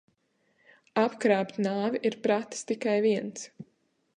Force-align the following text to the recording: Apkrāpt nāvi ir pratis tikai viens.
Apkrāpt 1.01 1.59
nāvi 1.65 2.01
ir 2.11 2.17
pratis 2.27 2.67
tikai 2.73 2.97
viens. 3.11 3.45